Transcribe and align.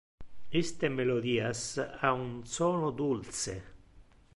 Iste 0.59 0.87
melodias 0.89 1.61
ha 1.99 2.11
un 2.13 2.43
sono 2.43 2.89
dulce. 2.89 3.55